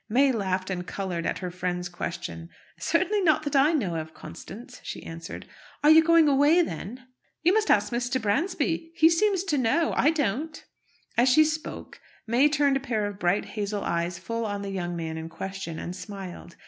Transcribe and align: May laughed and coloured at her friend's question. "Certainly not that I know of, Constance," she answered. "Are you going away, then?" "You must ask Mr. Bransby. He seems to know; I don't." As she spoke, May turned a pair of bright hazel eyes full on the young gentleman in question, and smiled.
May 0.09 0.31
laughed 0.31 0.71
and 0.71 0.87
coloured 0.87 1.27
at 1.27 1.37
her 1.45 1.51
friend's 1.51 1.87
question. 1.87 2.49
"Certainly 2.79 3.21
not 3.21 3.43
that 3.43 3.55
I 3.55 3.71
know 3.71 3.97
of, 3.97 4.15
Constance," 4.15 4.81
she 4.83 5.03
answered. 5.03 5.45
"Are 5.83 5.91
you 5.91 6.03
going 6.03 6.27
away, 6.27 6.63
then?" 6.63 7.05
"You 7.43 7.53
must 7.53 7.69
ask 7.69 7.93
Mr. 7.93 8.19
Bransby. 8.19 8.93
He 8.95 9.09
seems 9.11 9.43
to 9.43 9.59
know; 9.59 9.93
I 9.95 10.09
don't." 10.09 10.65
As 11.17 11.29
she 11.29 11.45
spoke, 11.45 11.99
May 12.25 12.49
turned 12.49 12.77
a 12.77 12.79
pair 12.79 13.05
of 13.05 13.19
bright 13.19 13.45
hazel 13.45 13.83
eyes 13.83 14.17
full 14.17 14.43
on 14.43 14.63
the 14.63 14.71
young 14.71 14.97
gentleman 14.97 15.17
in 15.19 15.29
question, 15.29 15.77
and 15.77 15.95
smiled. 15.95 16.55